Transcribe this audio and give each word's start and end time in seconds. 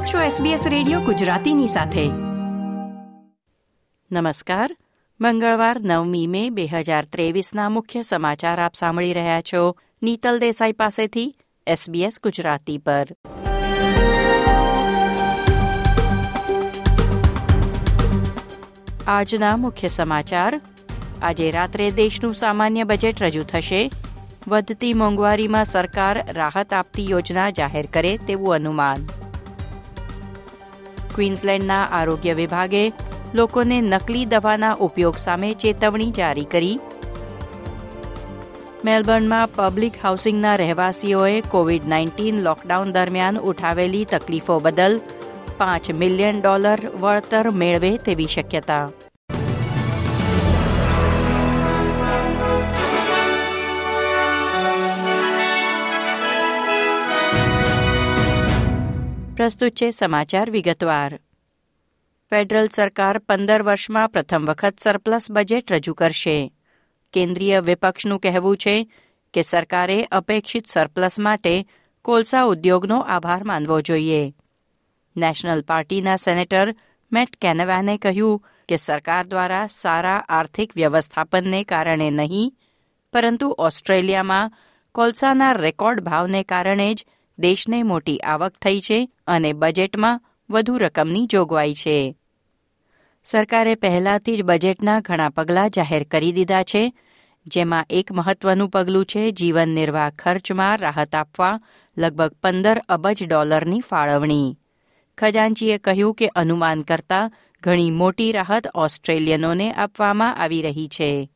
આપ 0.00 0.06
છો 0.06 0.44
SBS 0.44 0.68
radio 0.68 1.00
ગુજરાતીની 1.00 1.66
સાથે. 1.66 2.08
નમસ્કાર. 4.12 4.76
મંગળવાર 5.20 5.80
નવમી 5.80 6.26
મે 6.26 6.50
બે 6.50 6.66
હજાર 6.66 7.04
ત્રેવીસના 7.04 7.68
મુખ્ય 7.68 8.02
સમાચાર 8.02 8.60
આપ 8.60 8.74
સાંભળી 8.74 9.12
રહ્યા 9.12 9.40
છો 9.40 9.76
નીતલ 10.02 10.38
દેસાઈ 10.38 10.72
પાસેથી 10.72 11.36
SBS 11.68 12.12
ગુજરાતી 12.22 12.78
પર. 12.78 13.08
આજના 19.06 19.56
મુખ્ય 19.56 19.88
સમાચાર. 19.88 20.60
આજે 21.22 21.50
રાત્રે 21.50 21.90
દેશનું 21.90 22.34
સામાન્ય 22.34 22.84
બજેટ 22.84 23.22
રજૂ 23.22 23.42
થશે. 23.42 23.90
વધતી 24.48 24.92
મોંઘવારીમાં 24.92 25.64
સરકાર 25.64 26.32
રાહત 26.32 26.74
આપતી 26.74 27.10
યોજના 27.10 27.50
જાહેર 27.50 27.88
કરે 27.92 28.16
તેવું 28.16 28.54
અનુમાન. 28.54 29.29
ક્વીન્સલેન્ડના 31.14 31.82
આરોગ્ય 31.98 32.34
વિભાગે 32.40 32.84
લોકોને 33.34 33.78
નકલી 33.82 34.24
દવાના 34.26 34.78
ઉપયોગ 34.86 35.18
સામે 35.24 35.50
ચેતવણી 35.64 36.10
જારી 36.12 36.48
કરી. 36.54 36.80
મેલબર્નમાં 38.84 39.52
પબ્લિક 39.56 40.00
હાઉસિંગના 40.04 40.56
રહેવાસીઓએ 40.56 41.36
કોવિડ 41.52 41.90
નાઇન્ટીન 41.92 42.42
લોકડાઉન 42.46 42.94
દરમિયાન 42.96 43.42
ઉઠાવેલી 43.50 44.08
તકલીફો 44.14 44.56
બદલ 44.60 44.98
પાંચ 45.58 45.92
મિલિયન 46.00 46.40
ડોલર 46.40 46.80
વળતર 47.02 47.46
મેળવે 47.62 47.92
તેવી 48.08 48.32
શક્યતા. 48.36 48.84
પ્રસ્તુત 59.40 59.72
છે 59.72 59.90
સમાચાર 59.90 60.50
વિગતવાર. 60.50 61.20
ફેડરલ 62.30 62.68
સરકાર 62.68 63.18
પંદર 63.18 63.62
વર્ષમાં 63.62 64.08
પ્રથમ 64.08 64.44
વખત 64.46 64.80
સરપ્લસ 64.80 65.30
બજેટ 65.30 65.72
રજૂ 65.72 65.94
કરશે. 65.94 66.52
કેન્દ્રીય 67.12 67.60
વિપક્ષનું 67.60 68.20
કહેવું 68.20 68.56
છે 68.56 68.74
કે 69.34 69.42
સરકારે 69.42 70.04
અપેક્ષિત 70.04 70.66
સરપ્લસ 70.66 71.18
માટે 71.18 71.66
કોલસા 72.02 72.42
ઉદ્યોગનો 72.42 72.98
આભાર 73.00 73.44
માનવો 73.44 73.80
જોઈએ. 73.80 74.34
નેશનલ 75.16 75.62
પાર્ટીના 75.62 76.16
સેનેટર 76.16 76.74
મેટ 77.12 77.36
કેનવાને 77.40 77.96
કહ્યું 77.96 78.42
કે 78.68 78.76
સરકાર 78.76 79.26
દ્વારા 79.26 79.66
સારા 79.66 80.24
આર્થિક 80.28 80.76
વ્યવસ્થાપનને 80.76 81.64
કારણે 81.64 82.10
નહીં, 82.10 82.52
પરંતુ 83.12 83.54
ઓસ્ટ્રેલિયામાં 83.58 84.52
કોલસાના 84.92 85.52
રેકોર્ડ 85.52 86.00
ભાવને 86.00 86.42
કારણે 86.42 86.94
જ 86.94 87.06
દેશને 87.40 87.82
મોટી 87.82 88.18
આવક 88.18 88.52
થઈ 88.52 88.80
છે 88.80 89.10
અને 89.26 89.52
બજેટમાં 89.52 90.22
વધુ 90.50 90.78
રકમની 90.78 91.26
જોગવાઈ 91.26 91.74
છે. 91.74 92.16
સરકારે 93.24 93.74
પહેલાથી 93.74 94.36
જ 94.36 94.42
બજેટના 94.42 95.00
ઘણા 95.00 95.28
પગલાં 95.28 95.70
જાહેર 95.70 96.02
કરી 96.02 96.32
દીધા 96.32 96.62
છે, 96.62 96.92
જેમાં 97.46 97.86
એક 97.90 98.12
મહત્વનું 98.12 98.68
પગલું 98.68 99.06
છે 99.06 99.30
જીવન 99.30 99.68
નિર્વાહ 99.68 100.10
ખર્ચમાં 100.10 100.78
રાહત 100.78 101.14
આપવા 101.14 101.60
લગભગ 101.98 102.32
પંદર 102.42 102.82
અબજ 102.88 103.26
ડોલરની 103.26 103.80
ફાળવણી. 103.80 104.58
ખજાનચીએ 105.18 105.78
કહ્યું 105.78 106.14
કે 106.14 106.28
અનુમાન 106.28 106.82
કરતાં 106.82 107.32
ઘણી 107.62 107.90
મોટી 107.90 108.32
રાહત 108.32 108.66
ઓસ્ટ્રેલિયનોને 108.74 109.72
આપવામાં 109.72 110.36
આવી 110.36 110.62
રહી 110.62 110.88
છે. 110.88 111.30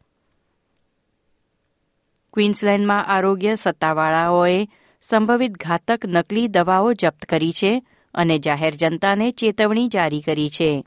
ક્વીન્સલેન્ડમાં 2.35 3.07
આરોગ્ય 3.07 3.55
સત્તાવાળાઓએ 3.55 4.69
સંભવિત 5.11 5.53
ઘાતક 5.53 6.07
નકલી 6.07 6.49
દવાઓ 6.49 6.93
જપ્ત 6.93 7.25
કરી 7.25 7.53
છે 7.53 7.83
અને 8.15 8.39
જાહેર 8.39 8.75
જનતાને 8.75 9.31
ચેતવણી 9.31 9.89
જારી 9.89 10.21
કરી 10.21 10.51
છે. 10.51 10.85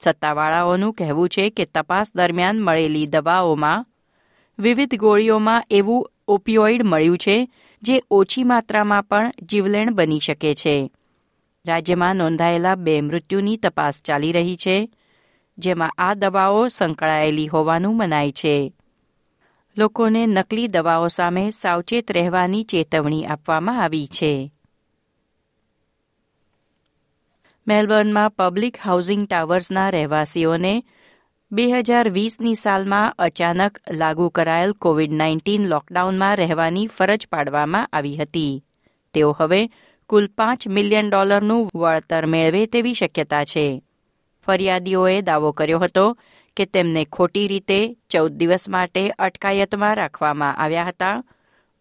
સત્તાવાળાઓનું 0.00 0.94
કહેવું 0.94 1.28
છે 1.28 1.50
કે 1.50 1.64
તપાસ 1.64 2.12
દરમિયાન 2.16 2.60
મળેલી 2.60 3.06
દવાઓમાં 3.06 3.86
વિવિધ 4.58 4.94
ગોળીઓમાં 4.94 5.64
એવું 5.70 6.10
ઓપિયોઇડ 6.28 6.82
મળ્યું 6.82 7.18
છે 7.18 7.50
જે 7.82 8.02
ઓછી 8.10 8.44
માત્રામાં 8.44 9.02
પણ 9.02 9.32
જીવલેણ 9.42 9.94
બની 9.94 10.20
શકે 10.20 10.54
છે. 10.54 10.90
રાજ્યમાં 11.68 12.16
નોંધાયેલા 12.16 12.74
બે 12.74 13.00
મૃત્યુની 13.00 13.56
તપાસ 13.56 14.02
ચાલી 14.02 14.32
રહી 14.32 14.56
છે, 14.56 14.90
જેમાં 15.58 15.90
આ 15.98 16.14
દવાઓ 16.14 16.68
સંકળાયેલી 16.68 17.46
હોવાનું 17.46 17.96
મનાય 17.96 18.32
છે. 18.32 18.72
લોકોને 19.76 20.26
નકલી 20.26 20.66
દવાઓ 20.68 21.08
સામે 21.08 21.50
સાવચેત 21.50 22.12
રહેવાની 22.12 22.64
ચેતવણી 22.64 23.26
આપવામાં 23.26 23.82
આવી 23.82 24.06
છે. 24.06 24.52
મેલબર્નમાં 27.66 28.30
પબ્લિક 28.30 28.76
હાઉસિંગ 28.84 29.26
ટાવર્સના 29.26 29.90
રહેવાસીઓને 29.90 30.82
બે 31.52 31.70
હજાર 31.70 32.08
વીસની 32.08 32.54
સાલમાં 32.54 33.14
અચાનક 33.18 33.78
લાગુ 33.90 34.28
કરાયેલ 34.28 34.72
કોવિડ 34.72 35.12
નાઇન્ટીન 35.12 35.68
લોકડાઉનમાં 35.68 36.36
રહેવાની 36.36 36.86
ફરજ 36.86 37.26
પાડવામાં 37.32 37.86
આવી 37.86 38.16
હતી. 38.16 38.64
તેઓ 39.14 39.32
હવે 39.32 39.68
કુલ 40.06 40.26
પાંચ 40.26 40.68
મિલિયન 40.68 41.10
ડોલરનું 41.10 41.70
વળતર 41.74 42.26
મેળવે 42.26 42.66
તેવી 42.66 42.94
શક્યતા 42.94 43.44
છે. 43.44 43.82
ફરિયાદીઓએ 44.46 45.20
દાવો 45.20 45.52
કર્યો 45.52 45.78
હતો 45.78 46.18
કે 46.56 46.64
તેમને 46.64 47.04
ખોટી 47.04 47.48
રીતે 47.48 47.96
ચૌદ 48.10 48.32
દિવસ 48.32 48.68
માટે 48.68 49.10
અટકાયતમાં 49.18 49.96
રાખવામાં 49.96 50.56
આવ્યા 50.56 50.84
હતા 50.84 51.24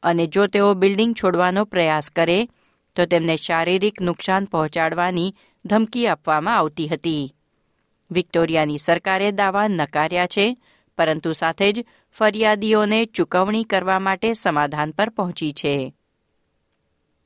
અને 0.03 0.27
જો 0.27 0.47
તેઓ 0.47 0.73
બિલ્ડિંગ 0.73 1.15
છોડવાનો 1.15 1.63
પ્રયાસ 1.65 2.09
કરે, 2.09 2.47
તો 2.95 3.05
તેમને 3.05 3.37
શારીરિક 3.37 4.01
નુકસાન 4.01 4.45
પહોંચાડવાની 4.45 5.35
ધમકી 5.65 6.07
આપવામાં 6.07 6.57
આવતી 6.57 6.87
હતી. 6.87 7.33
વિક્ટોરિયાની 8.11 8.77
સરકારે 8.77 9.31
દાવા 9.31 9.67
નકાર્યા 9.67 10.25
છે, 10.25 10.57
પરંતુ 10.97 11.33
સાથે 11.33 11.71
જ 11.71 11.85
ફરિયાદીઓને 12.17 13.05
ચૂકવણી 13.05 13.63
કરવા 13.63 13.99
માટે 13.99 14.33
સમાધાન 14.33 14.91
પર 14.91 15.09
પહોંચી 15.09 15.53
છે. 15.53 15.93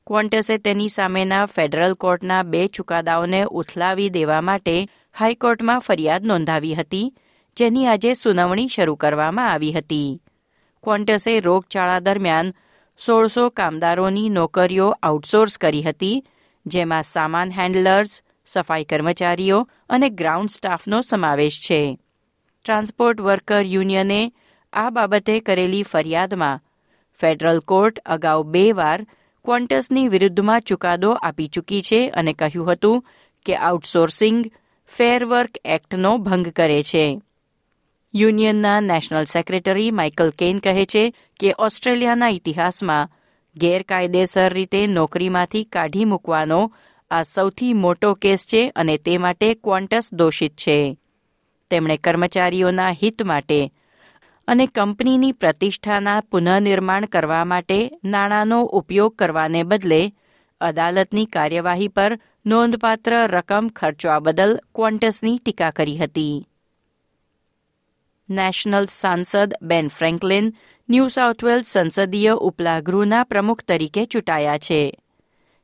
ક્વોન્ટસે 0.06 0.58
તેની 0.58 0.88
સામેના 0.88 1.46
ફેડરલ 1.46 1.94
કોર્ટના 1.94 2.42
બે 2.42 2.66
ચુકાદાઓને 2.66 3.44
ઉથલાવી 3.44 4.08
દેવા 4.08 4.40
માટે 4.40 4.86
હાઈકોર્ટમાં 5.12 5.78
ફરિયાદ 5.78 6.24
નોંધાવી 6.24 6.74
હતી 6.74 7.14
જેની 7.58 7.86
આજે 7.86 8.14
સુનાવણી 8.14 8.68
શરૂ 8.68 8.96
કરવામાં 8.96 9.52
આવી 9.52 9.72
હતી. 9.72 10.20
ક્વોન્ટસે 10.84 11.40
રોગચાળા 11.40 11.98
દરમિયાન 11.98 12.52
સોળસો 13.04 13.48
કામદારોની 13.48 14.28
નોકરીઓ 14.28 14.88
આઉટસોર્સ 15.02 15.58
કરી 15.58 15.82
હતી, 15.82 16.24
જેમાં 16.66 17.02
સામાન 17.02 17.50
હેન્ડલર્સ, 17.50 18.22
સફાઈ 18.46 18.84
કર્મચારીઓ 18.84 19.68
અને 19.90 20.08
ગ્રાઉન્ડ 20.10 20.50
સ્ટાફનો 20.50 21.00
સમાવેશ 21.00 21.60
છે. 21.60 21.98
ટ્રાન્સપોર્ટ 22.64 23.20
વર્કર 23.20 23.64
યુનિયને 23.64 24.32
આ 24.72 24.90
બાબતે 24.90 25.40
કરેલી 25.40 25.82
ફરિયાદમાં 25.82 26.60
ફેડરલ 27.20 27.60
કોર્ટ 27.60 27.98
અગાઉ 28.06 28.42
બે 28.42 28.72
વાર 28.72 29.06
ક્વોન્ટસની 29.44 30.08
વિરુદ્ધમાં 30.08 30.60
ચુકાદો 30.60 31.10
આપી 31.12 31.48
ચૂકી 31.48 31.82
છે 31.82 32.08
અને 32.08 32.32
કહ્યું 32.32 32.72
હતું 32.72 33.04
કે 33.46 33.56
આઉટસોર્સિંગ 33.56 34.52
ફેર 34.96 35.24
વર્ક 35.24 35.50
એક્ટનો 35.64 36.18
ભંગ 36.18 36.48
કરે 36.48 36.82
છે. 36.82 37.20
યુનિયનના 38.18 38.80
નેશનલ 38.80 39.24
સેક્રેટરી 39.24 39.90
માઇકલ 39.90 40.30
કેન 40.30 40.58
કહે 40.58 40.84
છે 40.84 41.02
કે 41.40 41.54
ઓસ્ટ્રેલિયાના 41.58 42.28
ઇતિહાસમાં 42.28 43.10
ગેરકાયદેસર 43.56 44.52
રીતે 44.52 44.86
નોકરીમાંથી 44.86 45.64
કાઢી 45.64 46.04
મૂકવાનો 46.04 46.60
આ 47.10 47.22
સૌથી 47.22 47.72
મોટો 47.72 48.14
કેસ 48.14 48.46
છે 48.46 48.62
અને 48.76 48.96
તે 48.98 49.18
માટે 49.18 49.54
ક્વોન્ટસ 49.54 50.14
દોષિત 50.14 50.52
છે. 50.52 50.96
તેમણે 51.70 51.96
કર્મચારીઓના 51.96 52.90
હિત 52.90 53.22
માટે 53.22 53.72
અને 54.48 54.66
કંપનીની 54.66 55.32
પ્રતિષ્ઠાના 55.32 56.20
પુનઃનિર્માણ 56.20 57.04
કરવા 57.04 57.44
માટે 57.44 57.78
નાણાંનો 58.04 58.60
ઉપયોગ 58.62 59.16
કરવાને 59.16 59.62
બદલે 59.62 60.02
અદાલતની 60.60 61.24
કાર્યવાહી 61.24 61.88
પર 61.88 62.12
નોંધપાત્ર 62.46 63.12
રકમ 63.26 63.68
ખર્ચવા 63.76 64.18
બદલ 64.18 64.60
ક્વોન્ટસની 64.74 65.38
ટીકા 65.38 65.70
કરી 65.70 65.96
હતી. 65.96 66.46
નેશનલ 68.30 68.84
સાંસદ 68.84 69.54
બેન 69.62 69.88
ફ્રેન્કલિન 69.88 70.54
ન્યૂ 70.90 71.08
સાઉથ 71.08 71.44
સંસદીય 71.64 72.28
ઉપલા 72.28 72.80
ગૃહના 72.80 73.24
પ્રમુખ 73.24 73.62
તરીકે 73.62 74.06
ચૂંટાયા 74.06 74.58
છે. 74.58 74.98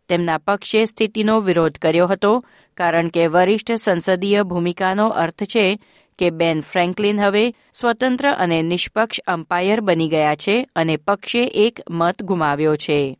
તેમના 0.08 0.38
પક્ષે 0.38 0.84
સ્થિતિનો 0.84 1.40
વિરોધ 1.40 1.78
કર્યો 1.78 2.06
હતો, 2.06 2.44
કારણ 2.76 3.08
કે 3.08 3.26
વરિષ્ઠ 3.26 3.72
સંસદીય 3.72 4.43
ભૂમિકાનો 4.43 5.08
અર્થ 5.08 5.44
છે 5.44 5.81
કે 6.19 6.31
બેન 6.31 6.61
ફ્રેન્કલિન 6.61 7.20
હવે 7.20 7.55
સ્વતંત્ર 7.75 8.31
અને 8.31 8.62
નિષ્પક્ષ 8.62 9.20
અમ્પાયર 9.26 9.81
બની 9.81 10.08
ગયા 10.08 10.34
છે 10.34 10.69
અને 10.76 10.96
પક્ષે 10.96 11.44
એક 11.44 11.81
મત 11.90 12.22
ગુમાવ્યો 12.22 12.76
છે. 12.76 13.19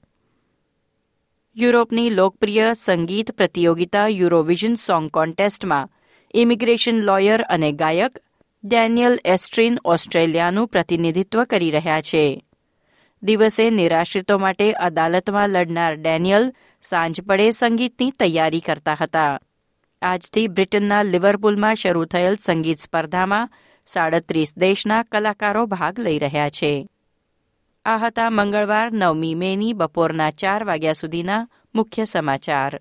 યુરોપની 1.57 2.11
લોકપ્રિય 2.11 2.73
સંગીત 2.73 3.31
પ્રતિયોગિતા 3.31 4.09
યુરોવિઝન 4.09 4.75
સોંગ 4.75 5.11
કોન્ટેસ્ટમાં 5.11 5.89
ઇમિગ્રેશન 6.35 7.03
લોયર 7.03 7.43
અને 7.43 7.73
ગાયક 7.73 8.19
ડેનિયલ 8.67 9.19
એસ્ટ્રીન 9.25 9.79
ઓસ્ટ્રેલિયાનું 9.85 10.69
પ્રતિનિધિત્વ 10.69 11.45
કરી 11.45 11.71
રહ્યા 11.71 12.01
છે. 12.01 12.45
દિવસે 13.23 13.71
નિરાશ્રિતો 13.71 14.39
માટે 14.39 14.73
અદાલતમાં 14.73 15.49
લડનાર 15.49 15.95
ડેનિયલ 15.95 16.53
સાંજ 16.83 17.21
પડે 17.21 17.51
સંગીતની 17.51 18.11
તૈયારી 18.11 18.61
કરતા 18.61 18.97
હતા. 19.01 19.41
આજથી 20.03 20.49
બ્રિટનના 20.49 21.03
લિવરપુલમાં 21.03 21.75
શરૂ 21.75 22.05
થયેલ 22.05 22.37
સંગીત 22.37 22.79
સ્પર્ધામાં 22.79 23.51
સાડત્રીસ 23.87 24.59
દેશના 24.59 25.03
કલાકારો 25.03 25.67
ભાગ 25.67 26.01
લઈ 26.01 26.19
રહ્યા 26.19 26.49
છે. 26.49 26.89
આ 27.85 27.97
હતા 27.97 28.31
મંગળવાર 28.31 28.93
નવમી 28.93 29.35
મેની 29.35 29.73
બપોરના 29.73 30.31
ચાર 30.31 30.65
વાગ્યા 30.65 30.93
સુધીના 30.93 31.49
મુખ્ય 31.75 32.05
સમાચાર. 32.05 32.81